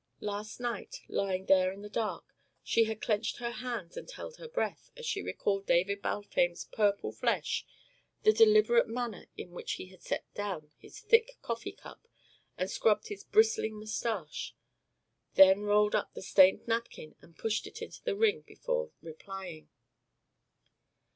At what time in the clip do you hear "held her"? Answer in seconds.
4.09-4.47